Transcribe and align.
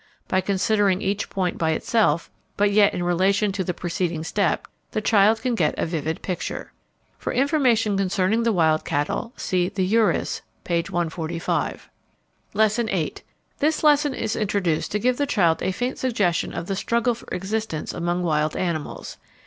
By 0.27 0.41
considering 0.41 0.99
each 1.03 1.29
point 1.29 1.59
by 1.59 1.73
itself, 1.73 2.31
but 2.57 2.71
yet 2.71 2.95
in 2.95 3.03
relation 3.03 3.51
to 3.51 3.63
the 3.63 3.71
preceding 3.71 4.23
step, 4.23 4.67
the 4.93 4.99
child 4.99 5.43
can 5.43 5.53
get 5.53 5.77
a 5.77 5.85
vivid 5.85 6.23
picture. 6.23 6.71
(For 7.19 7.31
information 7.31 7.97
concerning 7.97 8.41
the 8.41 8.51
wild 8.51 8.83
cattle, 8.83 9.31
see 9.37 9.69
The 9.69 9.85
Urus, 9.85 10.41
p. 10.63 10.77
145.) 10.79 11.87
Lesson 12.55 12.87
VIII. 12.87 13.13
This 13.59 13.83
lesson 13.83 14.15
is 14.15 14.35
introduced 14.35 14.91
to 14.93 14.97
give 14.99 15.17
the 15.17 15.27
child 15.27 15.61
a 15.61 15.71
faint 15.71 15.99
suggestion 15.99 16.51
of 16.51 16.65
the 16.65 16.75
struggle 16.75 17.13
for 17.13 17.27
existence 17.31 17.93
among 17.93 18.23
wild 18.23 18.57
animals. 18.57 19.17